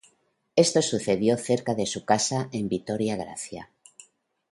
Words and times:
Esto 0.55 0.81
sucedió 0.81 1.37
cerca 1.37 1.75
de 1.75 1.85
su 1.85 2.05
casa 2.05 2.49
en 2.53 2.67
Victoria 2.69 3.15
Gracia. 3.17 3.69